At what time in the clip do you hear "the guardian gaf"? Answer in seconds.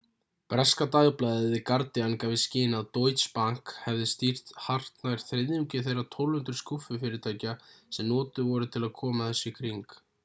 1.55-2.31